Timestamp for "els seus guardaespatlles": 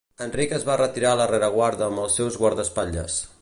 2.07-3.21